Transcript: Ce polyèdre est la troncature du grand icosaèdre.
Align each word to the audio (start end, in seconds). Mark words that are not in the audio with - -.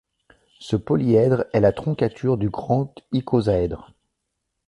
Ce 0.59 0.75
polyèdre 0.75 1.45
est 1.53 1.59
la 1.59 1.71
troncature 1.73 2.39
du 2.39 2.49
grand 2.49 2.91
icosaèdre. 3.11 3.93